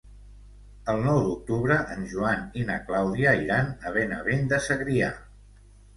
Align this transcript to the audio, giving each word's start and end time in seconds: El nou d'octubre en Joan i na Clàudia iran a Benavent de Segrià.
El 0.93 1.01
nou 1.07 1.19
d'octubre 1.25 1.77
en 1.95 2.07
Joan 2.13 2.41
i 2.61 2.65
na 2.71 2.77
Clàudia 2.89 3.35
iran 3.45 3.73
a 3.85 3.93
Benavent 3.99 4.51
de 4.55 4.61
Segrià. 4.71 5.15